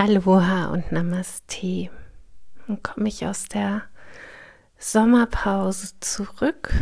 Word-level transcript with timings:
Aloha 0.00 0.68
und 0.68 0.92
Namaste. 0.92 1.90
Dann 2.66 2.82
komme 2.82 3.08
ich 3.08 3.26
aus 3.26 3.44
der 3.44 3.82
Sommerpause 4.78 5.92
zurück 6.00 6.72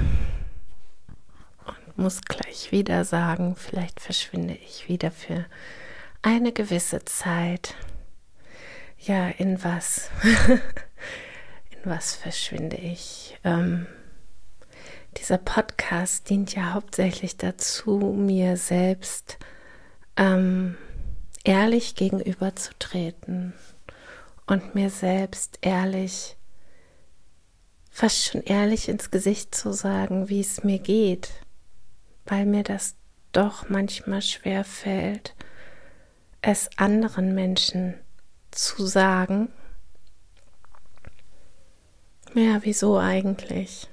und 1.67 1.99
muss 1.99 2.20
gleich 2.20 2.70
wieder 2.70 3.04
sagen, 3.04 3.57
vielleicht 3.57 3.99
verschwinde 3.99 4.54
ich 4.54 4.89
wieder 4.89 5.10
für 5.10 5.46
eine 6.23 6.52
gewisse 6.52 7.04
Zeit. 7.07 7.75
Ja, 9.00 9.30
in 9.30 9.64
was? 9.64 10.12
in 11.71 11.80
was 11.91 12.14
verschwinde 12.14 12.77
ich? 12.77 13.37
Ähm, 13.43 13.89
dieser 15.16 15.39
Podcast 15.39 16.30
dient 16.30 16.55
ja 16.55 16.73
hauptsächlich 16.73 17.37
dazu, 17.37 17.98
mir 17.98 18.57
selbst 18.57 19.39
ähm, 20.16 20.77
ehrlich 21.48 21.94
gegenüberzutreten 21.94 23.54
und 24.46 24.75
mir 24.75 24.90
selbst 24.90 25.58
ehrlich, 25.62 26.36
fast 27.90 28.22
schon 28.22 28.43
ehrlich 28.43 28.90
ins 28.90 29.11
Gesicht 29.11 29.54
zu 29.54 29.72
sagen, 29.72 30.29
wie 30.29 30.40
es 30.40 30.62
mir 30.62 30.79
geht, 30.79 31.30
weil 32.27 32.45
mir 32.45 32.65
das 32.65 32.97
doch 33.33 33.70
manchmal 33.70 34.20
schwer 34.20 34.62
fällt, 34.62 35.34
es 36.42 36.69
anderen 36.77 37.34
Menschen 37.34 37.95
zu 38.51 38.87
sagen. 38.87 39.48
Ja, 42.34 42.59
wieso 42.61 42.98
eigentlich? 42.98 43.89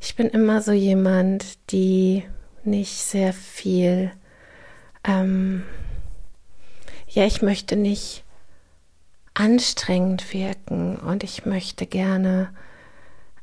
Ich 0.00 0.16
bin 0.16 0.28
immer 0.28 0.60
so 0.60 0.72
jemand, 0.72 1.70
die 1.70 2.24
nicht 2.64 2.96
sehr 2.96 3.32
viel, 3.32 4.10
ähm, 5.04 5.62
ja, 7.14 7.24
ich 7.26 7.42
möchte 7.42 7.76
nicht 7.76 8.24
anstrengend 9.34 10.32
wirken 10.32 10.96
und 10.96 11.22
ich 11.22 11.46
möchte 11.46 11.86
gerne 11.86 12.52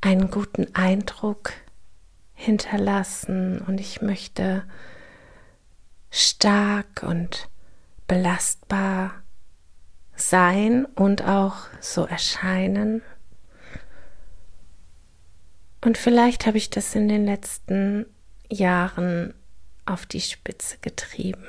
einen 0.01 0.29
guten 0.29 0.75
Eindruck 0.75 1.53
hinterlassen 2.33 3.59
und 3.59 3.79
ich 3.79 4.01
möchte 4.01 4.63
stark 6.09 7.03
und 7.03 7.47
belastbar 8.07 9.13
sein 10.15 10.85
und 10.85 11.23
auch 11.23 11.55
so 11.79 12.05
erscheinen. 12.05 13.01
Und 15.79 15.97
vielleicht 15.97 16.45
habe 16.45 16.57
ich 16.57 16.69
das 16.69 16.93
in 16.93 17.07
den 17.07 17.25
letzten 17.25 18.05
Jahren 18.49 19.33
auf 19.85 20.05
die 20.05 20.21
Spitze 20.21 20.77
getrieben. 20.81 21.47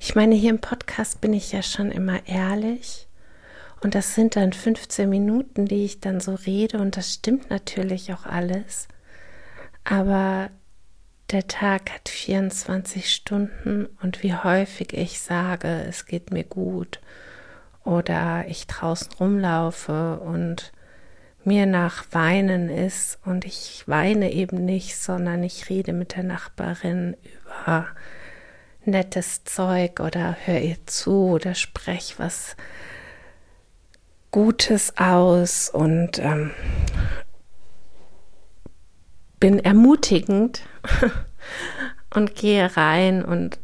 Ich 0.00 0.14
meine, 0.14 0.34
hier 0.34 0.50
im 0.50 0.60
Podcast 0.60 1.20
bin 1.20 1.32
ich 1.32 1.52
ja 1.52 1.62
schon 1.62 1.90
immer 1.90 2.26
ehrlich. 2.26 3.08
Und 3.82 3.94
das 3.94 4.14
sind 4.14 4.36
dann 4.36 4.52
15 4.52 5.08
Minuten, 5.08 5.66
die 5.66 5.84
ich 5.84 6.00
dann 6.00 6.20
so 6.20 6.34
rede. 6.34 6.78
Und 6.78 6.96
das 6.96 7.12
stimmt 7.12 7.50
natürlich 7.50 8.12
auch 8.12 8.24
alles. 8.24 8.88
Aber 9.84 10.50
der 11.30 11.46
Tag 11.48 11.90
hat 11.90 12.08
24 12.08 13.12
Stunden 13.12 13.86
und 14.02 14.22
wie 14.22 14.34
häufig 14.34 14.92
ich 14.92 15.20
sage, 15.20 15.84
es 15.88 16.06
geht 16.06 16.30
mir 16.30 16.44
gut 16.44 17.00
oder 17.82 18.44
ich 18.48 18.66
draußen 18.66 19.12
rumlaufe 19.18 20.20
und 20.20 20.72
mir 21.44 21.66
nach 21.66 22.04
Weinen 22.12 22.68
ist 22.70 23.18
und 23.24 23.44
ich 23.44 23.84
weine 23.86 24.32
eben 24.32 24.64
nicht, 24.64 24.96
sondern 24.96 25.42
ich 25.42 25.68
rede 25.68 25.92
mit 25.92 26.16
der 26.16 26.24
Nachbarin 26.24 27.16
über 27.22 27.86
nettes 28.86 29.44
Zeug 29.44 30.00
oder 30.00 30.36
hör 30.44 30.60
ihr 30.60 30.84
zu 30.86 31.30
oder 31.30 31.54
sprech 31.54 32.14
was 32.18 32.56
Gutes 34.30 34.96
aus 34.98 35.70
und 35.70 36.18
ähm, 36.18 36.50
bin 39.38 39.58
ermutigend 39.58 40.62
und 42.14 42.34
gehe 42.34 42.76
rein 42.76 43.24
und 43.24 43.60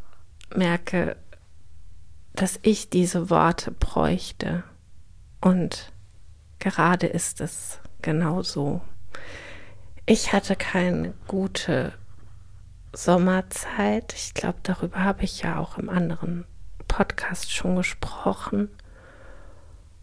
merke, 0.55 1.17
dass 2.35 2.59
ich 2.63 2.89
diese 2.91 3.31
Worte 3.31 3.73
bräuchte 3.73 4.63
und 5.41 5.93
Gerade 6.61 7.07
ist 7.07 7.41
es 7.41 7.81
genau 8.03 8.43
so. 8.43 8.83
Ich 10.05 10.33
hatte 10.35 10.57
keine 10.57 11.15
gute 11.27 11.95
Sommerzeit. 12.93 14.13
Ich 14.15 14.35
glaube, 14.35 14.59
darüber 14.63 15.05
habe 15.05 15.25
ich 15.25 15.43
ja 15.43 15.59
auch 15.59 15.79
im 15.79 15.89
anderen 15.89 16.45
Podcast 16.89 17.53
schon 17.53 17.77
gesprochen. 17.77 18.69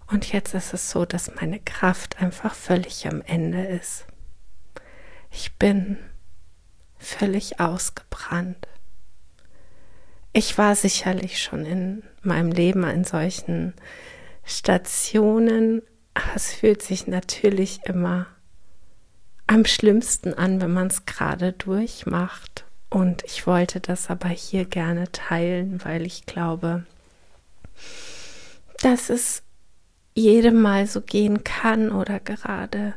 Und 0.07 0.31
jetzt 0.31 0.53
ist 0.53 0.73
es 0.73 0.89
so, 0.89 1.05
dass 1.05 1.35
meine 1.35 1.59
Kraft 1.59 2.21
einfach 2.21 2.55
völlig 2.55 3.07
am 3.07 3.21
Ende 3.21 3.65
ist. 3.65 4.05
Ich 5.31 5.55
bin 5.57 5.97
völlig 6.97 7.59
ausgebrannt. 7.59 8.67
Ich 10.31 10.57
war 10.57 10.75
sicherlich 10.75 11.41
schon 11.41 11.65
in 11.65 12.03
meinem 12.21 12.51
Leben 12.51 12.85
an 12.85 13.03
solchen 13.03 13.73
Stationen, 14.43 15.81
es 16.35 16.53
fühlt 16.53 16.81
sich 16.81 17.07
natürlich 17.07 17.81
immer 17.85 18.27
am 19.45 19.65
schlimmsten 19.65 20.33
an, 20.33 20.61
wenn 20.61 20.71
man 20.71 20.87
es 20.87 21.05
gerade 21.05 21.53
durchmacht. 21.53 22.66
Und 22.89 23.23
ich 23.25 23.45
wollte 23.45 23.79
das 23.79 24.09
aber 24.09 24.29
hier 24.29 24.65
gerne 24.65 25.11
teilen, 25.11 25.83
weil 25.83 26.05
ich 26.05 26.25
glaube, 26.25 26.85
dass 28.81 29.09
es 29.09 29.43
jedem 30.13 30.61
mal 30.61 30.87
so 30.87 31.01
gehen 31.01 31.43
kann 31.43 31.91
oder 31.91 32.19
gerade 32.19 32.95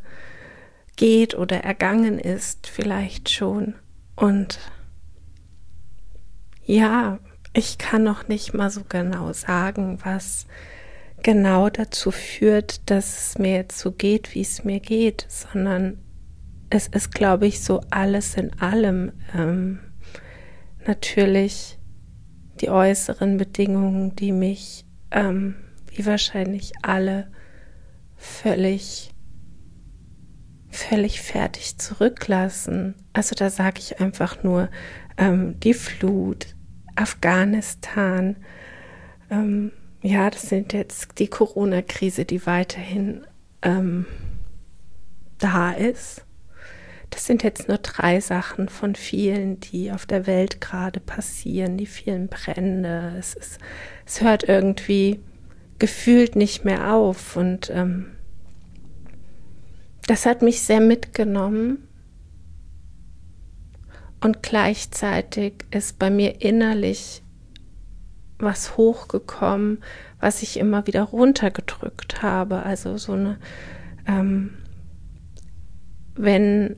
geht 0.96 1.34
oder 1.34 1.64
ergangen 1.64 2.18
ist, 2.18 2.66
vielleicht 2.66 3.30
schon. 3.30 3.74
Und 4.16 4.58
ja, 6.64 7.18
ich 7.52 7.78
kann 7.78 8.04
noch 8.04 8.28
nicht 8.28 8.54
mal 8.54 8.70
so 8.70 8.82
genau 8.88 9.32
sagen, 9.32 9.98
was 10.04 10.46
genau 11.22 11.68
dazu 11.68 12.10
führt, 12.10 12.88
dass 12.90 13.30
es 13.30 13.38
mir 13.38 13.54
jetzt 13.56 13.78
so 13.78 13.92
geht, 13.92 14.34
wie 14.34 14.42
es 14.42 14.64
mir 14.64 14.80
geht, 14.80 15.26
sondern 15.28 15.98
es 16.70 16.86
ist, 16.86 17.12
glaube 17.12 17.46
ich, 17.46 17.62
so 17.62 17.80
alles 17.90 18.36
in 18.36 18.58
allem 18.60 19.12
ähm, 19.34 19.80
natürlich 20.86 21.78
die 22.60 22.70
äußeren 22.70 23.36
Bedingungen, 23.36 24.14
die 24.14 24.32
mich, 24.32 24.86
ähm, 25.10 25.56
wie 25.88 26.06
wahrscheinlich 26.06 26.72
alle, 26.82 27.30
völlig, 28.16 29.12
völlig 30.68 31.20
fertig 31.20 31.78
zurücklassen. 31.78 32.94
Also 33.12 33.34
da 33.34 33.50
sage 33.50 33.80
ich 33.80 34.00
einfach 34.00 34.44
nur 34.44 34.68
ähm, 35.16 35.58
die 35.60 35.74
Flut, 35.74 36.54
Afghanistan, 36.94 38.36
ähm, 39.30 39.72
ja, 40.02 40.30
das 40.30 40.42
sind 40.42 40.72
jetzt 40.72 41.18
die 41.18 41.28
Corona-Krise, 41.28 42.24
die 42.24 42.46
weiterhin 42.46 43.26
ähm, 43.62 44.06
da 45.38 45.72
ist. 45.72 46.24
Das 47.10 47.26
sind 47.26 47.42
jetzt 47.42 47.68
nur 47.68 47.78
drei 47.78 48.20
Sachen 48.20 48.68
von 48.68 48.94
vielen, 48.94 49.58
die 49.60 49.90
auf 49.90 50.06
der 50.06 50.26
Welt 50.26 50.60
gerade 50.60 51.00
passieren, 51.00 51.76
die 51.76 51.86
vielen 51.86 52.28
Brände. 52.28 53.14
Es, 53.18 53.34
ist, 53.34 53.58
es 54.06 54.20
hört 54.20 54.48
irgendwie 54.48 55.20
gefühlt 55.80 56.36
nicht 56.36 56.64
mehr 56.64 56.94
auf 56.94 57.36
und 57.36 57.70
ähm, 57.70 58.06
das 60.06 60.26
hat 60.26 60.42
mich 60.42 60.62
sehr 60.62 60.80
mitgenommen. 60.80 61.86
Und 64.20 64.42
gleichzeitig 64.42 65.64
ist 65.70 65.98
bei 65.98 66.10
mir 66.10 66.42
innerlich 66.42 67.22
was 68.38 68.76
hochgekommen, 68.76 69.82
was 70.18 70.42
ich 70.42 70.58
immer 70.58 70.86
wieder 70.86 71.02
runtergedrückt 71.02 72.22
habe. 72.22 72.62
Also 72.62 72.98
so 72.98 73.12
eine, 73.12 73.38
ähm, 74.06 74.58
wenn 76.14 76.76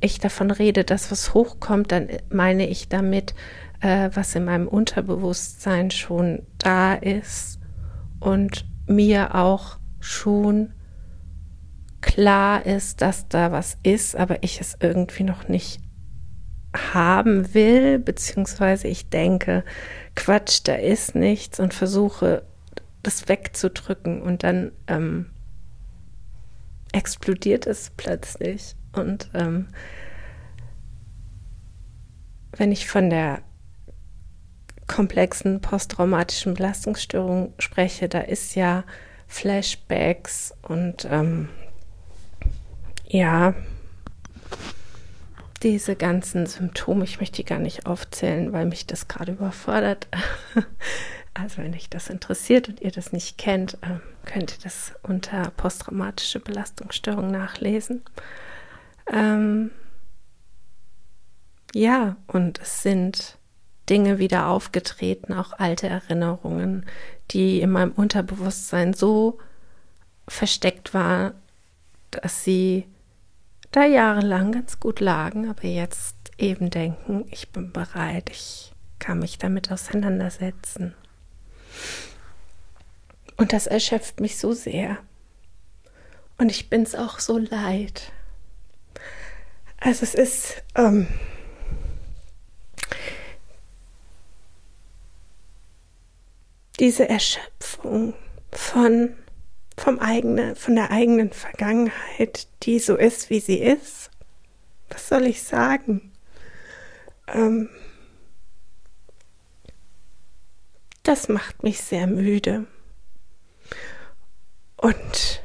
ich 0.00 0.18
davon 0.18 0.50
rede, 0.50 0.84
dass 0.84 1.10
was 1.10 1.34
hochkommt, 1.34 1.92
dann 1.92 2.08
meine 2.30 2.68
ich 2.68 2.88
damit, 2.88 3.34
äh, 3.80 4.10
was 4.14 4.34
in 4.34 4.44
meinem 4.44 4.68
Unterbewusstsein 4.68 5.90
schon 5.90 6.42
da 6.58 6.94
ist 6.94 7.58
und 8.20 8.66
mir 8.86 9.34
auch 9.34 9.78
schon 10.00 10.72
klar 12.00 12.64
ist, 12.64 13.02
dass 13.02 13.28
da 13.28 13.52
was 13.52 13.76
ist, 13.82 14.16
aber 14.16 14.42
ich 14.42 14.60
es 14.60 14.76
irgendwie 14.80 15.24
noch 15.24 15.48
nicht 15.48 15.80
haben 16.92 17.54
will, 17.54 17.98
beziehungsweise 17.98 18.88
ich 18.88 19.08
denke, 19.08 19.64
Quatsch, 20.14 20.60
da 20.64 20.74
ist 20.74 21.14
nichts 21.14 21.58
und 21.58 21.74
versuche 21.74 22.42
das 23.02 23.28
wegzudrücken 23.28 24.22
und 24.22 24.42
dann 24.42 24.72
ähm, 24.86 25.30
explodiert 26.92 27.66
es 27.66 27.90
plötzlich. 27.96 28.74
Und 28.92 29.30
ähm, 29.34 29.68
wenn 32.52 32.72
ich 32.72 32.88
von 32.88 33.10
der 33.10 33.42
komplexen 34.86 35.60
posttraumatischen 35.60 36.54
Belastungsstörung 36.54 37.54
spreche, 37.58 38.08
da 38.08 38.20
ist 38.20 38.54
ja 38.54 38.84
Flashbacks 39.26 40.54
und 40.62 41.06
ähm, 41.10 41.48
ja, 43.06 43.54
diese 45.62 45.96
ganzen 45.96 46.46
Symptome, 46.46 47.04
ich 47.04 47.20
möchte 47.20 47.36
die 47.36 47.44
gar 47.44 47.58
nicht 47.58 47.86
aufzählen, 47.86 48.52
weil 48.52 48.66
mich 48.66 48.86
das 48.86 49.08
gerade 49.08 49.32
überfordert. 49.32 50.08
Also 51.34 51.58
wenn 51.58 51.72
euch 51.72 51.88
das 51.88 52.10
interessiert 52.10 52.68
und 52.68 52.80
ihr 52.80 52.90
das 52.90 53.12
nicht 53.12 53.38
kennt, 53.38 53.78
ähm, 53.82 54.00
könnt 54.24 54.50
ihr 54.50 54.58
das 54.64 54.94
unter 55.04 55.52
posttraumatische 55.56 56.40
Belastungsstörung 56.40 57.30
nachlesen. 57.30 58.02
Ähm, 59.12 59.70
ja, 61.74 62.16
und 62.26 62.60
es 62.60 62.82
sind 62.82 63.38
Dinge 63.88 64.18
wieder 64.18 64.48
aufgetreten, 64.48 65.32
auch 65.32 65.52
alte 65.52 65.88
Erinnerungen, 65.88 66.86
die 67.30 67.60
in 67.60 67.70
meinem 67.70 67.92
Unterbewusstsein 67.92 68.94
so 68.94 69.38
versteckt 70.26 70.94
waren, 70.94 71.34
dass 72.10 72.44
sie 72.44 72.86
da 73.70 73.84
jahrelang 73.84 74.52
ganz 74.52 74.80
gut 74.80 75.00
lagen, 75.00 75.48
aber 75.48 75.64
jetzt 75.64 76.16
eben 76.38 76.70
denken, 76.70 77.26
ich 77.30 77.50
bin 77.50 77.72
bereit, 77.72 78.30
ich 78.30 78.72
kann 78.98 79.18
mich 79.18 79.38
damit 79.38 79.70
auseinandersetzen. 79.70 80.94
Und 83.36 83.52
das 83.52 83.66
erschöpft 83.66 84.20
mich 84.20 84.38
so 84.38 84.52
sehr. 84.52 84.98
Und 86.38 86.50
ich 86.50 86.70
bin 86.70 86.82
es 86.82 86.94
auch 86.94 87.18
so 87.18 87.38
leid. 87.38 88.12
Also 89.80 90.02
es 90.02 90.14
ist 90.14 90.62
ähm, 90.74 91.06
diese 96.78 97.08
Erschöpfung 97.08 98.14
von 98.52 99.14
vom 99.78 100.00
eigenen, 100.00 100.56
von 100.56 100.74
der 100.74 100.90
eigenen 100.90 101.32
Vergangenheit, 101.32 102.48
die 102.64 102.78
so 102.78 102.96
ist, 102.96 103.30
wie 103.30 103.40
sie 103.40 103.58
ist. 103.58 104.10
Was 104.88 105.08
soll 105.08 105.26
ich 105.26 105.42
sagen? 105.42 106.12
Ähm, 107.28 107.70
das 111.02 111.28
macht 111.28 111.62
mich 111.62 111.80
sehr 111.80 112.06
müde. 112.06 112.66
Und 114.76 115.42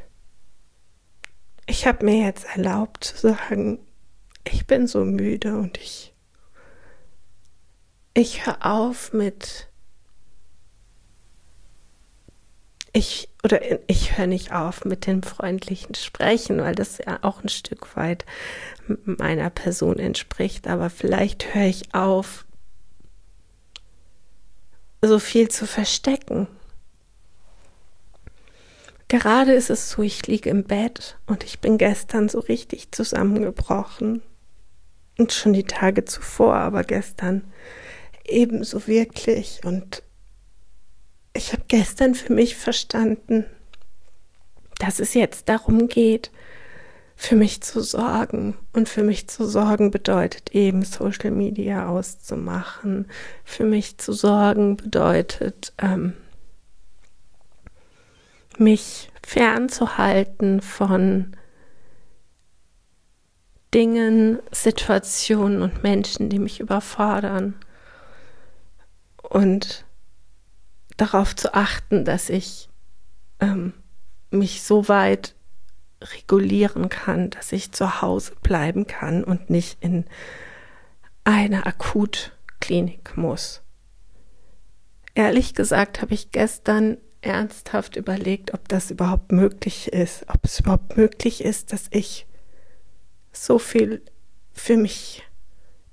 ich 1.66 1.88
habe 1.88 2.06
mir 2.06 2.26
jetzt 2.26 2.46
erlaubt 2.46 3.04
zu 3.04 3.30
sagen, 3.30 3.80
ich 4.46 4.68
bin 4.68 4.88
so 4.88 5.06
müde 5.06 5.58
und 5.58 5.78
ich, 5.78 6.14
ich 8.14 8.46
höre 8.46 8.66
auf 8.66 9.14
mit, 9.14 9.70
ich, 12.92 13.30
oder 13.44 13.62
ich 13.90 14.18
höre 14.18 14.28
nicht 14.28 14.52
auf 14.52 14.86
mit 14.86 15.08
dem 15.08 15.24
freundlichen 15.24 15.96
Sprechen, 15.96 16.60
weil 16.60 16.76
das 16.76 17.00
ja 17.00 17.20
auch 17.22 17.44
ein 17.44 17.50
Stück 17.50 17.96
weit 17.96 18.26
meiner 19.06 19.50
Person 19.50 19.98
entspricht, 19.98 20.68
aber 20.68 20.90
vielleicht 20.90 21.54
höre 21.54 21.66
ich 21.66 21.94
auf, 21.94 22.46
so 25.02 25.20
viel 25.20 25.50
zu 25.50 25.68
verstecken. 25.68 26.48
Gerade 29.10 29.54
ist 29.54 29.70
es 29.70 29.92
so, 29.92 30.02
ich 30.02 30.26
liege 30.26 30.50
im 30.50 30.64
Bett 30.64 31.18
und 31.28 31.44
ich 31.44 31.60
bin 31.60 31.78
gestern 31.78 32.30
so 32.30 32.40
richtig 32.40 32.92
zusammengebrochen. 32.92 34.24
Und 35.18 35.32
schon 35.32 35.54
die 35.54 35.64
Tage 35.64 36.06
zuvor, 36.06 36.56
aber 36.56 36.84
gestern 36.84 37.44
ebenso 38.26 38.88
wirklich. 38.88 39.62
Und 39.64 40.04
ich 41.34 41.54
habe 41.54 41.64
gestern 41.68 42.16
für 42.16 42.34
mich 42.34 42.56
verstanden, 42.56 43.46
dass 44.80 45.00
es 45.00 45.14
jetzt 45.14 45.50
darum 45.50 45.88
geht, 45.88 46.32
für 47.16 47.36
mich 47.36 47.62
zu 47.62 47.82
sorgen. 47.82 48.58
Und 48.74 48.90
für 48.90 49.04
mich 49.04 49.30
zu 49.30 49.46
sorgen 49.46 49.92
bedeutet 49.92 50.52
eben 50.52 50.84
Social 50.84 51.32
Media 51.32 51.88
auszumachen. 51.88 53.08
Für 53.44 53.66
mich 53.66 53.98
zu 53.98 54.14
sorgen 54.14 54.78
bedeutet, 54.78 55.74
ähm, 55.78 56.14
mich 58.58 59.10
fernzuhalten 59.26 60.62
von 60.62 61.36
Dingen, 63.74 64.40
Situationen 64.52 65.62
und 65.62 65.84
Menschen, 65.84 66.30
die 66.30 66.40
mich 66.40 66.60
überfordern. 66.60 67.56
Und 69.22 69.86
darauf 70.98 71.36
zu 71.36 71.54
achten, 71.54 72.06
dass 72.06 72.30
ich 72.30 72.70
ähm, 73.40 73.74
mich 74.30 74.64
so 74.64 74.88
weit 74.88 75.36
regulieren 76.02 76.90
kann, 76.90 77.30
dass 77.30 77.52
ich 77.52 77.72
zu 77.72 78.02
Hause 78.02 78.34
bleiben 78.42 78.88
kann 78.88 79.24
und 79.24 79.50
nicht 79.50 79.78
in 79.82 80.06
eine 81.24 81.66
Akutklinik 81.66 83.16
muss. 83.16 83.62
Ehrlich 85.16 85.54
gesagt 85.54 86.02
habe 86.02 86.14
ich 86.14 86.32
gestern 86.32 86.98
ernsthaft 87.22 87.96
überlegt, 87.96 88.54
ob 88.54 88.68
das 88.68 88.92
überhaupt 88.92 89.32
möglich 89.32 89.88
ist, 89.94 90.26
ob 90.28 90.44
es 90.44 90.60
überhaupt 90.60 90.98
möglich 90.98 91.44
ist, 91.44 91.72
dass 91.72 91.86
ich 91.92 92.26
so 93.34 93.60
viel 93.60 94.02
für 94.54 94.78
mich 94.78 95.24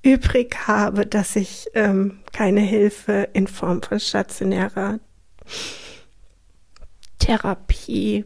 übrig 0.02 0.68
habe, 0.68 1.06
dass 1.06 1.36
ich 1.36 1.68
ähm, 1.74 2.20
keine 2.32 2.60
Hilfe 2.60 3.28
in 3.32 3.46
Form 3.46 3.82
von 3.82 4.00
stationärer 4.00 5.00
Therapie 7.18 8.24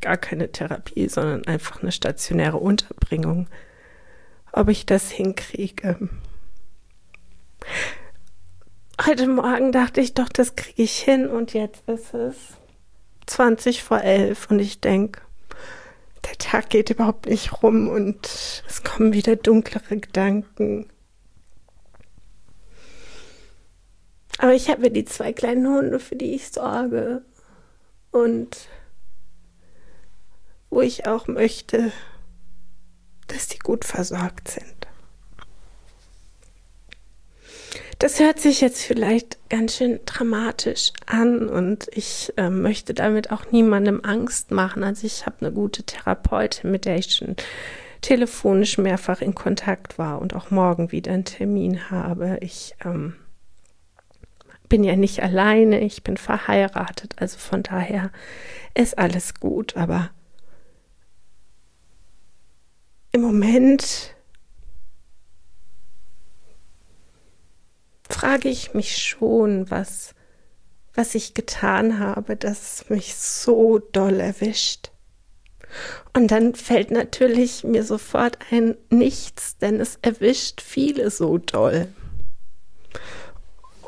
gar 0.00 0.16
keine 0.16 0.50
Therapie, 0.50 1.08
sondern 1.08 1.46
einfach 1.46 1.82
eine 1.82 1.92
stationäre 1.92 2.56
Unterbringung, 2.56 3.48
ob 4.52 4.68
ich 4.68 4.86
das 4.86 5.10
hinkriege. 5.10 6.08
Heute 9.04 9.28
Morgen 9.28 9.72
dachte 9.72 10.00
ich 10.00 10.14
doch, 10.14 10.28
das 10.28 10.56
kriege 10.56 10.82
ich 10.82 10.96
hin 10.98 11.28
und 11.28 11.52
jetzt 11.52 11.86
ist 11.88 12.14
es 12.14 12.36
20 13.26 13.82
vor 13.82 14.00
11 14.00 14.50
und 14.50 14.60
ich 14.60 14.80
denke, 14.80 15.20
der 16.28 16.38
Tag 16.38 16.70
geht 16.70 16.90
überhaupt 16.90 17.26
nicht 17.26 17.62
rum 17.62 17.88
und 17.88 18.26
es 18.26 18.82
kommen 18.82 19.12
wieder 19.12 19.36
dunklere 19.36 19.98
Gedanken. 19.98 20.88
Aber 24.38 24.52
ich 24.52 24.68
habe 24.68 24.90
die 24.90 25.04
zwei 25.04 25.32
kleinen 25.32 25.66
Hunde, 25.66 25.98
für 25.98 26.16
die 26.16 26.34
ich 26.34 26.48
sorge. 26.48 27.24
Und 28.10 28.68
wo 30.68 30.80
ich 30.82 31.06
auch 31.06 31.26
möchte, 31.26 31.92
dass 33.28 33.48
die 33.48 33.58
gut 33.58 33.84
versorgt 33.84 34.48
sind. 34.48 34.75
Das 37.98 38.20
hört 38.20 38.38
sich 38.38 38.60
jetzt 38.60 38.82
vielleicht 38.82 39.38
ganz 39.48 39.76
schön 39.76 40.00
dramatisch 40.04 40.92
an 41.06 41.48
und 41.48 41.88
ich 41.92 42.30
äh, 42.36 42.50
möchte 42.50 42.92
damit 42.92 43.30
auch 43.30 43.50
niemandem 43.52 44.02
Angst 44.04 44.50
machen. 44.50 44.84
Also 44.84 45.06
ich 45.06 45.24
habe 45.24 45.36
eine 45.40 45.52
gute 45.52 45.82
Therapeutin, 45.82 46.70
mit 46.70 46.84
der 46.84 46.96
ich 46.96 47.14
schon 47.14 47.36
telefonisch 48.02 48.76
mehrfach 48.76 49.22
in 49.22 49.34
Kontakt 49.34 49.98
war 49.98 50.20
und 50.20 50.34
auch 50.34 50.50
morgen 50.50 50.92
wieder 50.92 51.12
einen 51.12 51.24
Termin 51.24 51.90
habe. 51.90 52.36
Ich 52.42 52.74
ähm, 52.84 53.14
bin 54.68 54.84
ja 54.84 54.94
nicht 54.94 55.22
alleine, 55.22 55.80
ich 55.80 56.02
bin 56.02 56.18
verheiratet, 56.18 57.14
also 57.16 57.38
von 57.38 57.62
daher 57.62 58.10
ist 58.74 58.98
alles 58.98 59.40
gut, 59.40 59.74
aber 59.76 60.10
im 63.12 63.22
Moment 63.22 64.15
frage 68.08 68.48
ich 68.48 68.74
mich 68.74 68.98
schon, 68.98 69.70
was, 69.70 70.14
was 70.94 71.14
ich 71.14 71.34
getan 71.34 71.98
habe, 71.98 72.36
dass 72.36 72.88
mich 72.88 73.16
so 73.16 73.78
doll 73.78 74.20
erwischt. 74.20 74.90
Und 76.14 76.30
dann 76.30 76.54
fällt 76.54 76.90
natürlich 76.90 77.64
mir 77.64 77.84
sofort 77.84 78.38
ein 78.50 78.76
Nichts, 78.90 79.58
denn 79.58 79.80
es 79.80 79.98
erwischt 80.02 80.60
viele 80.60 81.10
so 81.10 81.38
doll. 81.38 81.88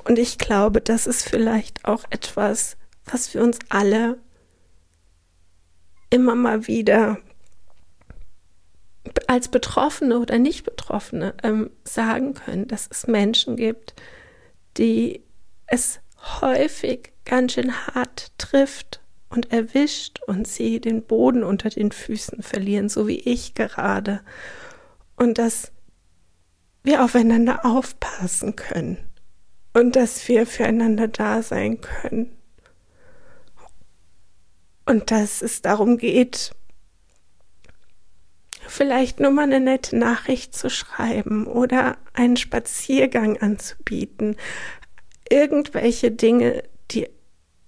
Und 0.04 0.18
ich 0.18 0.38
glaube, 0.38 0.80
das 0.80 1.06
ist 1.06 1.22
vielleicht 1.28 1.84
auch 1.84 2.04
etwas, 2.10 2.76
was 3.04 3.32
wir 3.34 3.42
uns 3.42 3.58
alle 3.68 4.18
immer 6.10 6.34
mal 6.34 6.66
wieder 6.66 7.18
als 9.26 9.48
Betroffene 9.48 10.18
oder 10.18 10.38
Nicht-Betroffene 10.38 11.34
ähm, 11.42 11.70
sagen 11.84 12.34
können, 12.34 12.68
dass 12.68 12.88
es 12.90 13.06
Menschen 13.06 13.56
gibt, 13.56 13.94
die 14.76 15.22
es 15.66 16.00
häufig 16.40 17.12
ganz 17.24 17.52
schön 17.52 17.72
hart 17.86 18.32
trifft 18.38 19.00
und 19.28 19.52
erwischt 19.52 20.20
und 20.26 20.48
sie 20.48 20.80
den 20.80 21.02
Boden 21.02 21.44
unter 21.44 21.68
den 21.68 21.92
Füßen 21.92 22.42
verlieren, 22.42 22.88
so 22.88 23.06
wie 23.06 23.20
ich 23.20 23.54
gerade. 23.54 24.20
Und 25.16 25.38
dass 25.38 25.72
wir 26.82 27.04
aufeinander 27.04 27.64
aufpassen 27.66 28.56
können. 28.56 28.98
und 29.74 29.94
dass 29.96 30.26
wir 30.26 30.46
füreinander 30.46 31.06
da 31.08 31.42
sein 31.42 31.80
können. 31.80 32.36
Und 34.86 35.10
dass 35.10 35.42
es 35.42 35.62
darum 35.62 35.98
geht, 35.98 36.52
vielleicht 38.70 39.20
nur 39.20 39.30
mal 39.30 39.44
eine 39.44 39.60
nette 39.60 39.96
Nachricht 39.96 40.54
zu 40.54 40.70
schreiben 40.70 41.46
oder 41.46 41.96
einen 42.14 42.36
Spaziergang 42.36 43.36
anzubieten. 43.38 44.36
Irgendwelche 45.28 46.10
Dinge, 46.10 46.62
die 46.90 47.08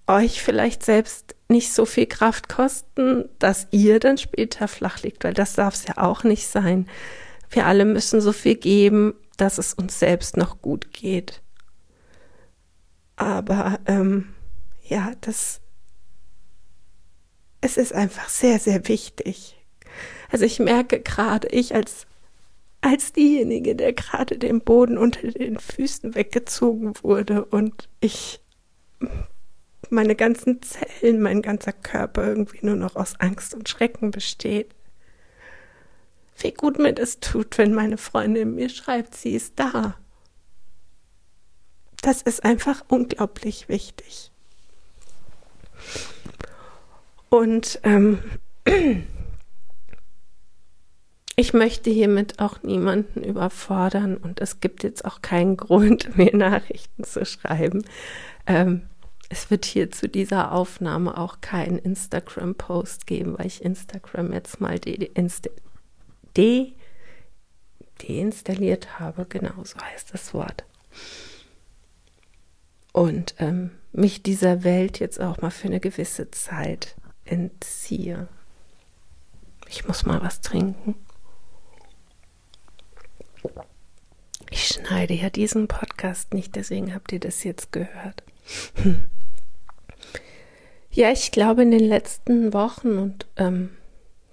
euch 0.07 0.41
vielleicht 0.41 0.83
selbst 0.83 1.35
nicht 1.47 1.73
so 1.73 1.85
viel 1.85 2.05
Kraft 2.05 2.49
kosten, 2.49 3.29
dass 3.39 3.67
ihr 3.71 3.99
dann 3.99 4.17
später 4.17 4.67
flach 4.67 5.03
liegt, 5.03 5.23
weil 5.23 5.33
das 5.33 5.53
darf 5.53 5.75
es 5.75 5.87
ja 5.87 5.97
auch 5.97 6.23
nicht 6.23 6.47
sein. 6.47 6.87
Wir 7.49 7.65
alle 7.65 7.85
müssen 7.85 8.21
so 8.21 8.31
viel 8.31 8.55
geben, 8.55 9.13
dass 9.37 9.57
es 9.57 9.73
uns 9.73 9.99
selbst 9.99 10.37
noch 10.37 10.61
gut 10.61 10.93
geht. 10.93 11.41
Aber 13.15 13.79
ähm, 13.85 14.33
ja, 14.87 15.11
das 15.21 15.61
es 17.61 17.77
ist 17.77 17.93
einfach 17.93 18.27
sehr, 18.27 18.57
sehr 18.57 18.87
wichtig. 18.87 19.55
Also 20.31 20.45
ich 20.45 20.59
merke 20.59 21.01
gerade, 21.01 21.47
ich 21.49 21.75
als 21.75 22.07
als 22.81 23.13
diejenige, 23.13 23.75
der 23.75 23.93
gerade 23.93 24.39
den 24.39 24.61
Boden 24.61 24.97
unter 24.97 25.27
den 25.27 25.59
Füßen 25.59 26.15
weggezogen 26.15 26.93
wurde 27.03 27.45
und 27.45 27.87
ich 27.99 28.41
meine 29.91 30.15
ganzen 30.15 30.61
Zellen, 30.63 31.21
mein 31.21 31.43
ganzer 31.43 31.73
Körper 31.73 32.25
irgendwie 32.25 32.65
nur 32.65 32.75
noch 32.75 32.95
aus 32.95 33.19
Angst 33.19 33.53
und 33.53 33.69
Schrecken 33.69 34.09
besteht. 34.09 34.73
Wie 36.37 36.51
gut 36.51 36.79
mir 36.79 36.93
das 36.93 37.19
tut, 37.19 37.57
wenn 37.59 37.73
meine 37.73 37.97
Freundin 37.97 38.55
mir 38.55 38.69
schreibt, 38.69 39.15
sie 39.15 39.35
ist 39.35 39.53
da. 39.57 39.95
Das 42.01 42.23
ist 42.23 42.43
einfach 42.43 42.83
unglaublich 42.87 43.69
wichtig. 43.69 44.31
Und 47.29 47.79
ähm, 47.83 48.19
ich 51.35 51.53
möchte 51.53 51.89
hiermit 51.89 52.39
auch 52.39 52.61
niemanden 52.63 53.23
überfordern 53.23 54.17
und 54.17 54.41
es 54.41 54.59
gibt 54.59 54.83
jetzt 54.83 55.05
auch 55.05 55.21
keinen 55.21 55.57
Grund, 55.57 56.17
mir 56.17 56.35
Nachrichten 56.35 57.03
zu 57.03 57.25
schreiben. 57.25 57.83
Ähm, 58.47 58.83
es 59.29 59.49
wird 59.49 59.65
hier 59.65 59.91
zu 59.91 60.09
dieser 60.09 60.51
Aufnahme 60.51 61.17
auch 61.17 61.39
keinen 61.39 61.77
Instagram-Post 61.77 63.07
geben, 63.07 63.37
weil 63.37 63.47
ich 63.47 63.63
Instagram 63.63 64.33
jetzt 64.33 64.59
mal 64.59 64.77
de 64.77 65.09
de 66.37 66.73
deinstalliert 68.07 68.99
habe. 68.99 69.25
Genau 69.25 69.63
so 69.63 69.79
heißt 69.79 70.13
das 70.13 70.33
Wort. 70.33 70.65
Und 72.91 73.35
ähm, 73.39 73.71
mich 73.93 74.21
dieser 74.21 74.63
Welt 74.65 74.99
jetzt 74.99 75.21
auch 75.21 75.41
mal 75.41 75.51
für 75.51 75.67
eine 75.67 75.79
gewisse 75.79 76.29
Zeit 76.31 76.95
entziehe. 77.23 78.27
Ich 79.69 79.87
muss 79.87 80.05
mal 80.05 80.21
was 80.21 80.41
trinken. 80.41 80.95
Ich 84.49 84.67
schneide 84.67 85.13
ja 85.13 85.29
diesen 85.29 85.67
Podcast 85.67 86.33
nicht, 86.33 86.55
deswegen 86.55 86.93
habt 86.93 87.11
ihr 87.11 87.19
das 87.19 87.43
jetzt 87.43 87.71
gehört. 87.71 88.23
Ja, 90.93 91.09
ich 91.09 91.31
glaube, 91.31 91.63
in 91.63 91.71
den 91.71 91.87
letzten 91.87 92.51
Wochen 92.51 92.97
und 92.97 93.25
ähm, 93.37 93.69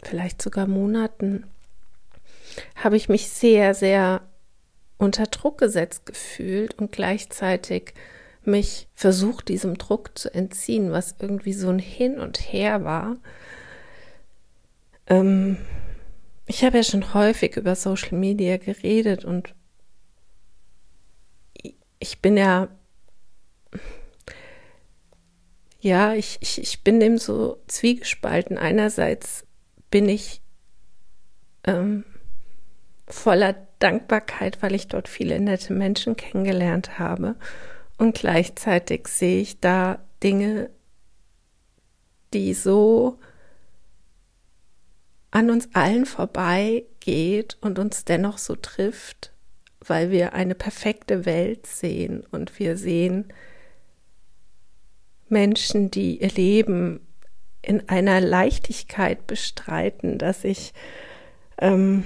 vielleicht 0.02 0.42
sogar 0.42 0.66
Monaten 0.66 1.44
habe 2.74 2.96
ich 2.96 3.08
mich 3.08 3.28
sehr, 3.28 3.74
sehr 3.74 4.22
unter 4.98 5.26
Druck 5.26 5.58
gesetzt 5.58 6.04
gefühlt 6.04 6.76
und 6.78 6.90
gleichzeitig 6.90 7.94
mich 8.44 8.88
versucht, 8.94 9.48
diesem 9.48 9.78
Druck 9.78 10.18
zu 10.18 10.34
entziehen, 10.34 10.90
was 10.90 11.14
irgendwie 11.20 11.52
so 11.52 11.68
ein 11.68 11.78
Hin 11.78 12.18
und 12.18 12.38
Her 12.38 12.82
war. 12.82 13.16
Ähm, 15.06 15.58
ich 16.48 16.64
habe 16.64 16.78
ja 16.78 16.82
schon 16.82 17.14
häufig 17.14 17.56
über 17.56 17.76
Social 17.76 18.18
Media 18.18 18.56
geredet 18.56 19.24
und 19.24 19.54
ich 22.00 22.20
bin 22.20 22.36
ja 22.36 22.68
ja, 25.80 26.14
ich, 26.14 26.38
ich, 26.40 26.60
ich 26.60 26.82
bin 26.82 26.98
dem 26.98 27.18
so 27.18 27.62
zwiegespalten. 27.68 28.58
Einerseits 28.58 29.46
bin 29.90 30.08
ich 30.08 30.42
ähm, 31.64 32.04
voller 33.06 33.54
Dankbarkeit, 33.78 34.60
weil 34.60 34.74
ich 34.74 34.88
dort 34.88 35.08
viele 35.08 35.38
nette 35.38 35.72
Menschen 35.72 36.16
kennengelernt 36.16 36.98
habe. 36.98 37.36
Und 37.96 38.16
gleichzeitig 38.16 39.06
sehe 39.06 39.40
ich 39.40 39.60
da 39.60 40.00
Dinge, 40.22 40.70
die 42.32 42.54
so 42.54 43.18
an 45.30 45.50
uns 45.50 45.68
allen 45.74 46.06
vorbeigeht 46.06 47.58
und 47.60 47.78
uns 47.78 48.04
dennoch 48.04 48.38
so 48.38 48.56
trifft, 48.56 49.32
weil 49.80 50.10
wir 50.10 50.32
eine 50.32 50.54
perfekte 50.54 51.26
Welt 51.26 51.66
sehen 51.66 52.24
und 52.30 52.58
wir 52.58 52.76
sehen, 52.76 53.32
Menschen, 55.28 55.90
die 55.90 56.22
ihr 56.22 56.30
Leben 56.30 57.00
in 57.60 57.88
einer 57.88 58.20
Leichtigkeit 58.20 59.26
bestreiten, 59.26 60.18
dass 60.18 60.44
ich 60.44 60.72
ähm, 61.58 62.04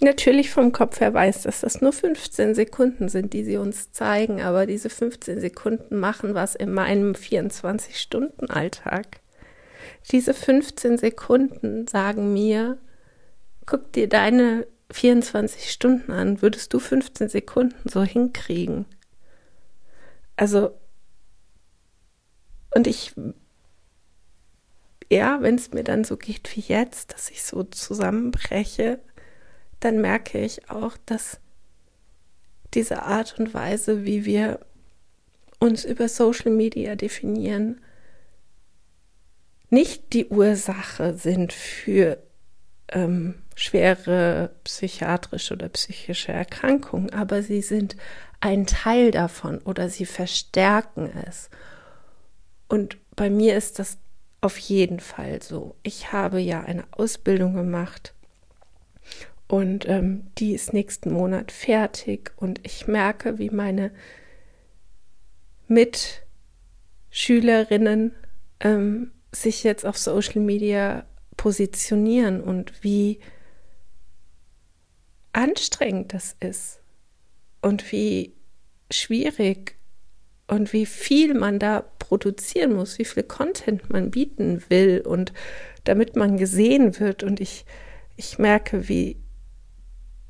natürlich 0.00 0.50
vom 0.50 0.72
Kopf 0.72 1.00
her 1.00 1.14
weiß, 1.14 1.42
dass 1.42 1.62
das 1.62 1.80
nur 1.80 1.92
15 1.92 2.54
Sekunden 2.54 3.08
sind, 3.08 3.32
die 3.32 3.42
sie 3.44 3.56
uns 3.56 3.90
zeigen, 3.92 4.40
aber 4.40 4.66
diese 4.66 4.90
15 4.90 5.40
Sekunden 5.40 5.98
machen 5.98 6.34
was 6.34 6.54
in 6.54 6.72
meinem 6.72 7.12
24-Stunden-Alltag. 7.12 9.20
Diese 10.10 10.34
15 10.34 10.98
Sekunden 10.98 11.86
sagen 11.86 12.32
mir, 12.32 12.78
guck 13.66 13.92
dir 13.92 14.08
deine 14.08 14.66
24 14.90 15.70
Stunden 15.70 16.12
an, 16.12 16.42
würdest 16.42 16.72
du 16.72 16.78
15 16.78 17.28
Sekunden 17.28 17.88
so 17.88 18.02
hinkriegen? 18.02 18.86
Also 20.36 20.74
und 22.74 22.88
ich, 22.88 23.12
ja, 25.10 25.40
wenn 25.40 25.54
es 25.54 25.70
mir 25.72 25.84
dann 25.84 26.04
so 26.04 26.16
geht 26.16 26.54
wie 26.56 26.60
jetzt, 26.60 27.14
dass 27.14 27.30
ich 27.30 27.44
so 27.44 27.62
zusammenbreche, 27.62 28.98
dann 29.80 30.00
merke 30.00 30.40
ich 30.40 30.68
auch, 30.70 30.96
dass 31.06 31.38
diese 32.74 33.04
Art 33.04 33.38
und 33.38 33.54
Weise, 33.54 34.04
wie 34.04 34.24
wir 34.24 34.58
uns 35.60 35.84
über 35.84 36.08
Social 36.08 36.50
Media 36.50 36.96
definieren, 36.96 37.80
nicht 39.74 40.14
die 40.14 40.26
Ursache 40.26 41.14
sind 41.14 41.52
für 41.52 42.22
ähm, 42.88 43.42
schwere 43.56 44.50
psychiatrische 44.64 45.54
oder 45.54 45.68
psychische 45.68 46.32
Erkrankungen, 46.32 47.12
aber 47.12 47.42
sie 47.42 47.60
sind 47.60 47.96
ein 48.40 48.66
Teil 48.66 49.10
davon 49.10 49.58
oder 49.58 49.90
sie 49.90 50.06
verstärken 50.06 51.10
es. 51.26 51.50
Und 52.68 52.96
bei 53.16 53.30
mir 53.30 53.56
ist 53.56 53.78
das 53.78 53.98
auf 54.40 54.58
jeden 54.58 54.98
Fall 55.00 55.42
so. 55.42 55.76
Ich 55.82 56.12
habe 56.12 56.40
ja 56.40 56.62
eine 56.62 56.84
Ausbildung 56.92 57.54
gemacht 57.54 58.14
und 59.48 59.88
ähm, 59.88 60.28
die 60.38 60.52
ist 60.52 60.72
nächsten 60.72 61.12
Monat 61.12 61.52
fertig 61.52 62.32
und 62.36 62.60
ich 62.62 62.86
merke, 62.86 63.38
wie 63.38 63.50
meine 63.50 63.90
Mitschülerinnen 65.66 68.12
ähm, 68.60 69.10
sich 69.34 69.64
jetzt 69.64 69.84
auf 69.84 69.98
Social 69.98 70.40
Media 70.40 71.04
positionieren 71.36 72.40
und 72.40 72.82
wie 72.82 73.20
anstrengend 75.32 76.12
das 76.14 76.36
ist 76.40 76.80
und 77.60 77.90
wie 77.92 78.34
schwierig 78.90 79.76
und 80.46 80.72
wie 80.72 80.86
viel 80.86 81.34
man 81.34 81.58
da 81.58 81.80
produzieren 81.98 82.74
muss, 82.74 82.98
wie 82.98 83.04
viel 83.04 83.22
Content 83.22 83.90
man 83.90 84.10
bieten 84.10 84.62
will 84.68 85.02
und 85.04 85.32
damit 85.84 86.16
man 86.16 86.36
gesehen 86.36 86.98
wird. 87.00 87.22
Und 87.22 87.40
ich, 87.40 87.64
ich 88.16 88.38
merke, 88.38 88.88
wie 88.88 89.16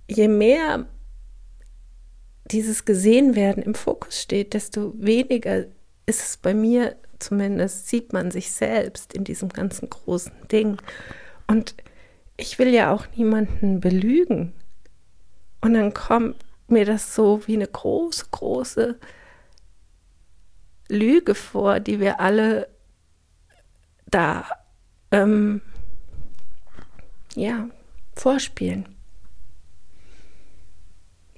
je 0.09 0.29
mehr 0.29 0.87
dieses 2.47 2.85
Gesehenwerden 2.85 3.63
im 3.63 3.75
Fokus 3.75 4.21
steht, 4.21 4.55
desto 4.55 4.95
weniger 4.97 5.67
ist 6.07 6.23
es 6.23 6.37
bei 6.37 6.55
mir 6.55 6.97
zumindest, 7.19 7.89
sieht 7.89 8.13
man 8.13 8.31
sich 8.31 8.53
selbst 8.53 9.15
in 9.15 9.25
diesem 9.25 9.49
ganzen 9.49 9.89
großen 9.89 10.33
Ding. 10.51 10.77
Und 11.47 11.75
ich 12.37 12.59
will 12.59 12.69
ja 12.69 12.93
auch 12.93 13.07
niemanden 13.17 13.81
belügen. 13.81 14.53
Und 15.61 15.75
dann 15.75 15.95
kommt 15.95 16.37
mir 16.69 16.85
das 16.85 17.15
so 17.15 17.47
wie 17.47 17.55
eine 17.55 17.67
große, 17.67 18.27
große 18.31 18.99
Lüge 20.89 21.35
vor, 21.35 21.81
die 21.81 22.01
wir 22.01 22.21
alle 22.21 22.69
da 24.07 24.47
ähm, 25.11 25.63
ja 27.35 27.69
vorspielen. 28.15 28.87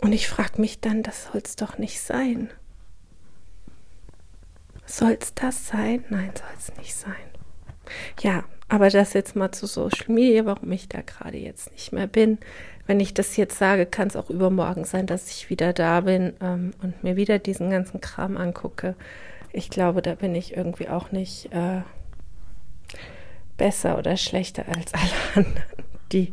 Und 0.00 0.12
ich 0.12 0.28
frage 0.28 0.60
mich 0.60 0.80
dann, 0.80 1.02
das 1.02 1.26
soll 1.26 1.40
es 1.42 1.56
doch 1.56 1.78
nicht 1.78 2.00
sein. 2.00 2.50
Soll 4.86 5.18
es 5.20 5.34
das 5.34 5.66
sein? 5.66 6.04
Nein, 6.08 6.30
soll 6.34 6.48
es 6.56 6.76
nicht 6.78 6.94
sein. 6.94 7.14
Ja, 8.20 8.44
aber 8.68 8.88
das 8.88 9.12
jetzt 9.12 9.36
mal 9.36 9.52
zu 9.52 9.66
Social 9.66 10.12
Media, 10.12 10.44
warum 10.44 10.70
ich 10.72 10.88
da 10.88 11.00
gerade 11.02 11.38
jetzt 11.38 11.72
nicht 11.72 11.92
mehr 11.92 12.06
bin. 12.06 12.38
Wenn 12.86 13.00
ich 13.00 13.14
das 13.14 13.36
jetzt 13.36 13.58
sage, 13.58 13.86
kann 13.86 14.08
es 14.08 14.16
auch 14.16 14.30
übermorgen 14.30 14.84
sein, 14.84 15.06
dass 15.06 15.28
ich 15.30 15.50
wieder 15.50 15.72
da 15.72 16.00
bin 16.02 16.34
ähm, 16.40 16.72
und 16.82 17.02
mir 17.02 17.16
wieder 17.16 17.38
diesen 17.38 17.70
ganzen 17.70 18.00
Kram 18.00 18.36
angucke. 18.36 18.94
Ich 19.52 19.70
glaube, 19.70 20.02
da 20.02 20.14
bin 20.14 20.34
ich 20.34 20.56
irgendwie 20.56 20.88
auch 20.88 21.10
nicht 21.12 21.52
äh, 21.52 21.82
besser 23.56 23.98
oder 23.98 24.16
schlechter 24.16 24.66
als 24.68 24.94
alle 24.94 25.10
anderen, 25.46 25.64
die 26.12 26.32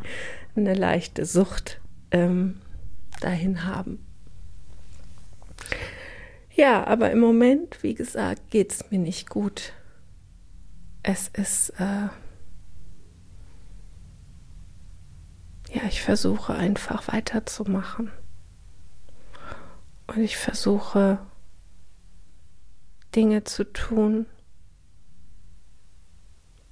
eine 0.55 0.74
leichte 0.75 1.25
Sucht 1.25 1.79
ähm, 2.12 2.62
dahin 3.22 3.65
haben. 3.65 4.05
Ja, 6.55 6.86
aber 6.86 7.10
im 7.10 7.19
Moment, 7.19 7.81
wie 7.81 7.95
gesagt, 7.95 8.51
geht 8.51 8.72
es 8.72 8.91
mir 8.91 9.00
nicht 9.00 9.27
gut. 9.27 9.74
Es 11.01 11.27
ist, 11.29 11.72
äh, 11.79 12.10
ja, 15.74 15.83
ich 15.88 16.03
versuche 16.03 16.53
einfach 16.53 17.12
weiterzumachen. 17.12 18.12
Und 20.05 20.19
ich 20.19 20.38
versuche 20.38 21.17
Dinge 23.15 23.43
zu 23.45 23.63
tun, 23.72 24.27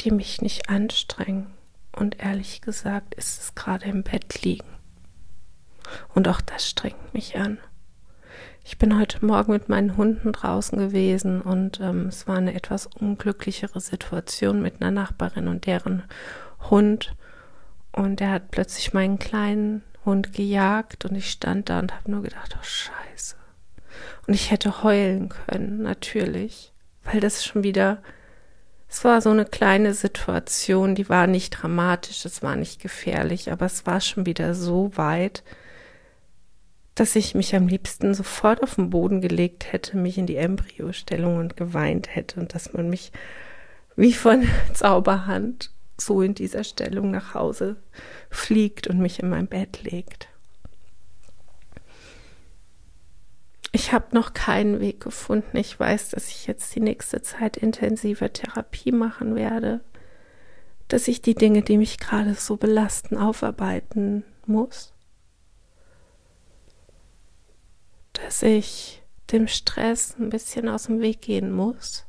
die 0.01 0.11
mich 0.11 0.41
nicht 0.41 0.69
anstrengen. 0.69 1.53
Und 1.91 2.19
ehrlich 2.19 2.61
gesagt 2.61 3.15
ist 3.15 3.41
es 3.41 3.55
gerade 3.55 3.85
im 3.85 4.03
Bett 4.03 4.43
liegen. 4.43 4.67
Und 6.13 6.27
auch 6.27 6.41
das 6.41 6.69
strengt 6.69 7.15
mich 7.15 7.35
an. 7.35 7.57
Ich 8.63 8.77
bin 8.77 8.99
heute 8.99 9.25
Morgen 9.25 9.51
mit 9.53 9.69
meinen 9.69 9.97
Hunden 9.97 10.31
draußen 10.31 10.77
gewesen 10.77 11.41
und 11.41 11.79
ähm, 11.79 12.07
es 12.07 12.27
war 12.27 12.37
eine 12.37 12.53
etwas 12.53 12.85
unglücklichere 12.85 13.79
Situation 13.79 14.61
mit 14.61 14.81
einer 14.81 14.91
Nachbarin 14.91 15.47
und 15.47 15.65
deren 15.65 16.03
Hund. 16.69 17.15
Und 17.91 18.19
der 18.19 18.29
hat 18.31 18.51
plötzlich 18.51 18.93
meinen 18.93 19.17
kleinen 19.17 19.83
Hund 20.05 20.31
gejagt 20.33 21.05
und 21.05 21.15
ich 21.15 21.31
stand 21.31 21.69
da 21.69 21.79
und 21.79 21.93
habe 21.93 22.11
nur 22.11 22.21
gedacht, 22.21 22.55
oh 22.59 22.63
Scheiße. 22.63 23.35
Und 24.27 24.35
ich 24.35 24.51
hätte 24.51 24.83
heulen 24.83 25.29
können, 25.29 25.81
natürlich, 25.81 26.71
weil 27.03 27.19
das 27.19 27.43
schon 27.43 27.63
wieder, 27.63 28.01
es 28.87 29.03
war 29.03 29.21
so 29.21 29.31
eine 29.31 29.45
kleine 29.45 29.95
Situation, 29.95 30.95
die 30.95 31.09
war 31.09 31.25
nicht 31.25 31.49
dramatisch, 31.49 32.25
es 32.25 32.43
war 32.43 32.55
nicht 32.55 32.79
gefährlich, 32.79 33.51
aber 33.51 33.65
es 33.65 33.85
war 33.85 34.01
schon 34.01 34.25
wieder 34.25 34.53
so 34.53 34.95
weit, 34.95 35.43
dass 37.01 37.15
ich 37.15 37.33
mich 37.33 37.55
am 37.55 37.67
liebsten 37.67 38.13
sofort 38.13 38.61
auf 38.61 38.75
den 38.75 38.91
Boden 38.91 39.21
gelegt 39.21 39.73
hätte, 39.73 39.97
mich 39.97 40.19
in 40.19 40.27
die 40.27 40.35
Embryostellung 40.35 41.37
und 41.37 41.57
geweint 41.57 42.15
hätte 42.15 42.39
und 42.39 42.53
dass 42.53 42.73
man 42.73 42.91
mich 42.91 43.11
wie 43.95 44.13
von 44.13 44.47
Zauberhand 44.75 45.71
so 45.97 46.21
in 46.21 46.35
dieser 46.35 46.63
Stellung 46.63 47.09
nach 47.09 47.33
Hause 47.33 47.77
fliegt 48.29 48.85
und 48.85 48.99
mich 48.99 49.19
in 49.19 49.29
mein 49.29 49.47
Bett 49.47 49.81
legt. 49.81 50.27
Ich 53.71 53.93
habe 53.93 54.13
noch 54.13 54.33
keinen 54.33 54.79
Weg 54.79 54.99
gefunden. 54.99 55.57
Ich 55.57 55.79
weiß, 55.79 56.09
dass 56.09 56.27
ich 56.27 56.45
jetzt 56.45 56.75
die 56.75 56.81
nächste 56.81 57.23
Zeit 57.23 57.57
intensive 57.57 58.31
Therapie 58.31 58.91
machen 58.91 59.33
werde, 59.33 59.81
dass 60.87 61.07
ich 61.07 61.23
die 61.23 61.33
Dinge, 61.33 61.63
die 61.63 61.79
mich 61.79 61.97
gerade 61.97 62.35
so 62.35 62.57
belasten, 62.57 63.17
aufarbeiten 63.17 64.23
muss. 64.45 64.90
Dass 68.23 68.41
ich 68.43 69.01
dem 69.31 69.47
Stress 69.47 70.15
ein 70.19 70.29
bisschen 70.29 70.67
aus 70.67 70.83
dem 70.83 70.99
Weg 70.99 71.21
gehen 71.21 71.51
muss 71.51 72.05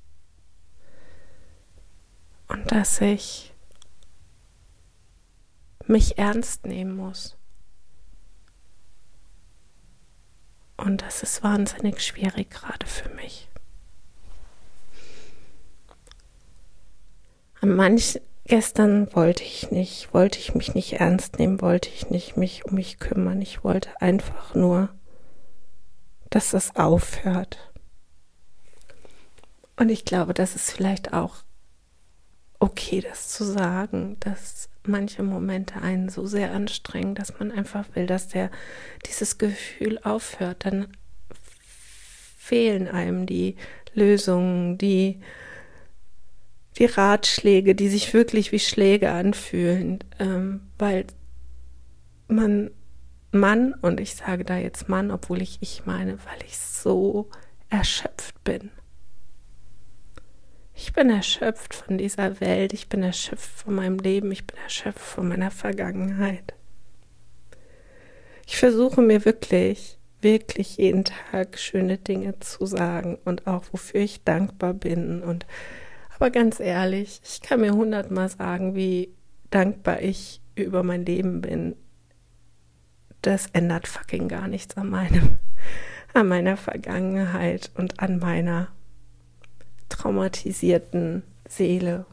und 2.48 2.70
dass 2.70 3.00
ich 3.00 3.54
mich 5.86 6.18
ernst 6.18 6.66
nehmen 6.66 6.96
muss. 6.96 7.36
Und 10.76 11.02
das 11.02 11.22
ist 11.22 11.42
wahnsinnig 11.42 12.02
schwierig 12.02 12.50
gerade 12.50 12.86
für 12.86 13.08
mich. 13.10 13.48
An 17.60 17.76
manchen 17.76 18.20
gestern 18.44 19.14
wollte 19.14 19.44
ich 19.44 19.70
nicht, 19.70 20.12
wollte 20.12 20.38
ich 20.40 20.54
mich 20.54 20.74
nicht 20.74 20.94
ernst 20.94 21.38
nehmen, 21.38 21.60
wollte 21.60 21.88
ich 21.88 22.10
nicht 22.10 22.36
mich 22.36 22.64
um 22.64 22.74
mich 22.74 22.98
kümmern. 22.98 23.40
Ich 23.40 23.62
wollte 23.62 24.00
einfach 24.00 24.54
nur 24.54 24.88
dass 26.32 26.54
es 26.54 26.74
aufhört. 26.76 27.58
Und 29.76 29.90
ich 29.90 30.04
glaube, 30.04 30.34
das 30.34 30.54
ist 30.56 30.70
vielleicht 30.70 31.12
auch 31.12 31.44
okay, 32.58 33.00
das 33.00 33.28
zu 33.28 33.44
sagen, 33.44 34.16
dass 34.20 34.68
manche 34.84 35.22
Momente 35.22 35.82
einen 35.82 36.08
so 36.08 36.26
sehr 36.26 36.52
anstrengen, 36.52 37.14
dass 37.14 37.38
man 37.38 37.50
einfach 37.50 37.84
will, 37.94 38.06
dass 38.06 38.28
der 38.28 38.50
dieses 39.06 39.36
Gefühl 39.38 39.98
aufhört. 40.02 40.64
Dann 40.64 40.88
fehlen 42.36 42.88
einem 42.88 43.26
die 43.26 43.56
Lösungen, 43.94 44.78
die 44.78 45.20
die 46.78 46.86
Ratschläge, 46.86 47.74
die 47.74 47.88
sich 47.88 48.14
wirklich 48.14 48.52
wie 48.52 48.58
Schläge 48.58 49.10
anfühlen, 49.10 49.98
ähm, 50.18 50.62
weil 50.78 51.04
man 52.28 52.70
Mann, 53.32 53.74
und 53.80 53.98
ich 53.98 54.14
sage 54.14 54.44
da 54.44 54.58
jetzt 54.58 54.88
Mann, 54.88 55.10
obwohl 55.10 55.40
ich 55.40 55.58
ich 55.60 55.86
meine, 55.86 56.18
weil 56.26 56.46
ich 56.46 56.58
so 56.58 57.30
erschöpft 57.70 58.44
bin. 58.44 58.70
Ich 60.74 60.92
bin 60.92 61.10
erschöpft 61.10 61.74
von 61.74 61.96
dieser 61.96 62.40
Welt, 62.40 62.72
ich 62.72 62.88
bin 62.88 63.02
erschöpft 63.02 63.48
von 63.48 63.74
meinem 63.74 63.98
Leben, 63.98 64.30
ich 64.32 64.46
bin 64.46 64.58
erschöpft 64.58 65.00
von 65.00 65.28
meiner 65.28 65.50
Vergangenheit. 65.50 66.54
Ich 68.46 68.58
versuche 68.58 69.00
mir 69.00 69.24
wirklich, 69.24 69.98
wirklich 70.20 70.76
jeden 70.76 71.04
Tag 71.04 71.58
schöne 71.58 71.96
Dinge 71.96 72.38
zu 72.40 72.66
sagen 72.66 73.18
und 73.24 73.46
auch 73.46 73.64
wofür 73.72 74.00
ich 74.00 74.24
dankbar 74.24 74.74
bin. 74.74 75.22
Und 75.22 75.46
aber 76.16 76.30
ganz 76.30 76.60
ehrlich, 76.60 77.20
ich 77.24 77.40
kann 77.40 77.62
mir 77.62 77.72
hundertmal 77.72 78.28
sagen, 78.28 78.74
wie 78.74 79.14
dankbar 79.50 80.02
ich 80.02 80.40
über 80.54 80.82
mein 80.82 81.06
Leben 81.06 81.40
bin, 81.40 81.76
das 83.22 83.46
ändert 83.52 83.88
fucking 83.88 84.28
gar 84.28 84.48
nichts 84.48 84.76
an 84.76 84.90
meinem, 84.90 85.38
an 86.14 86.28
meiner 86.28 86.56
Vergangenheit 86.56 87.70
und 87.74 88.00
an 88.00 88.18
meiner 88.18 88.68
traumatisierten 89.88 91.22
Seele. 91.48 92.06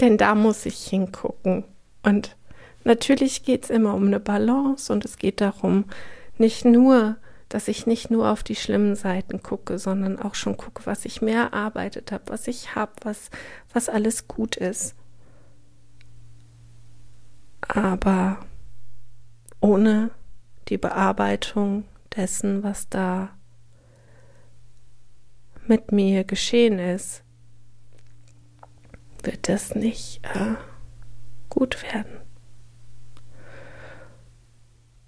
Denn 0.00 0.18
da 0.18 0.34
muss 0.34 0.66
ich 0.66 0.86
hingucken. 0.86 1.64
Und 2.02 2.36
natürlich 2.84 3.44
geht 3.44 3.64
es 3.64 3.70
immer 3.70 3.94
um 3.94 4.06
eine 4.06 4.20
Balance 4.20 4.92
und 4.92 5.04
es 5.04 5.18
geht 5.18 5.40
darum, 5.40 5.86
nicht 6.38 6.64
nur, 6.64 7.16
dass 7.48 7.68
ich 7.68 7.86
nicht 7.86 8.10
nur 8.10 8.30
auf 8.30 8.42
die 8.42 8.56
schlimmen 8.56 8.96
Seiten 8.96 9.42
gucke, 9.42 9.78
sondern 9.78 10.20
auch 10.20 10.34
schon 10.34 10.56
gucke, 10.56 10.84
was 10.84 11.04
ich 11.04 11.22
mehr 11.22 11.44
erarbeitet 11.44 12.12
habe, 12.12 12.24
was 12.26 12.46
ich 12.46 12.74
habe, 12.74 12.92
was, 13.02 13.30
was 13.72 13.88
alles 13.88 14.28
gut 14.28 14.56
ist. 14.56 14.94
Aber 17.68 18.38
ohne 19.60 20.10
die 20.68 20.78
Bearbeitung 20.78 21.84
dessen, 22.14 22.62
was 22.62 22.88
da 22.88 23.30
mit 25.66 25.92
mir 25.92 26.24
geschehen 26.24 26.78
ist, 26.78 27.22
wird 29.22 29.48
das 29.48 29.74
nicht 29.74 30.24
äh, 30.24 30.54
gut 31.48 31.82
werden. 31.82 32.20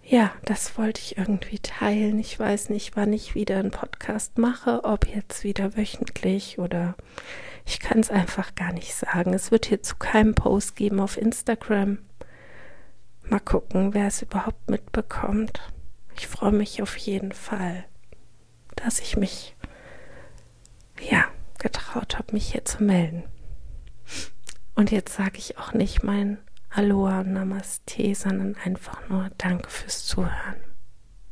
Ja, 0.02 0.32
das 0.46 0.78
wollte 0.78 1.02
ich 1.02 1.18
irgendwie 1.18 1.58
teilen. 1.58 2.18
Ich 2.18 2.38
weiß 2.38 2.70
nicht, 2.70 2.96
wann 2.96 3.12
ich 3.12 3.34
wieder 3.34 3.58
einen 3.58 3.70
Podcast 3.70 4.38
mache, 4.38 4.84
ob 4.84 5.06
jetzt 5.06 5.44
wieder 5.44 5.76
wöchentlich 5.76 6.58
oder 6.58 6.96
ich 7.66 7.78
kann 7.78 8.00
es 8.00 8.10
einfach 8.10 8.54
gar 8.54 8.72
nicht 8.72 8.94
sagen. 8.94 9.34
Es 9.34 9.50
wird 9.50 9.66
hierzu 9.66 9.96
keinen 9.96 10.34
Post 10.34 10.76
geben 10.76 10.98
auf 11.00 11.18
Instagram. 11.18 11.98
Mal 13.28 13.40
gucken, 13.40 13.92
wer 13.92 14.06
es 14.06 14.22
überhaupt 14.22 14.70
mitbekommt. 14.70 15.60
Ich 16.16 16.26
freue 16.26 16.52
mich 16.52 16.80
auf 16.80 16.96
jeden 16.96 17.32
Fall, 17.32 17.84
dass 18.76 19.00
ich 19.00 19.16
mich, 19.16 19.54
ja, 21.10 21.26
getraut 21.58 22.16
habe, 22.18 22.32
mich 22.32 22.52
hier 22.52 22.64
zu 22.64 22.82
melden. 22.82 23.24
Und 24.74 24.90
jetzt 24.90 25.14
sage 25.14 25.38
ich 25.38 25.58
auch 25.58 25.72
nicht 25.74 26.02
mein 26.02 26.38
Aloha 26.70 27.22
Namaste, 27.22 28.14
sondern 28.14 28.56
einfach 28.64 29.08
nur 29.08 29.30
Danke 29.36 29.68
fürs 29.68 30.06
Zuhören. 30.06 30.67